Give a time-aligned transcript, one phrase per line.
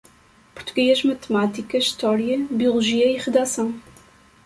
[0.55, 3.71] Português, matemática, história, biologia e redação